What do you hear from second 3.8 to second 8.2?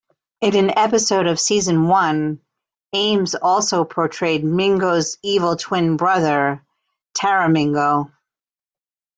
portrayed Mingo's evil twin brother, Taramingo.